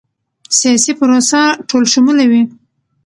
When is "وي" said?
2.31-2.43